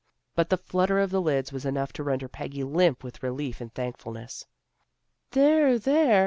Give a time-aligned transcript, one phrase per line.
[0.33, 3.71] But the flutter of the lids was enough to render Peggy limp with relief and
[3.71, 4.47] thankfulness."
[5.33, 5.77] There!
[5.77, 6.19] There!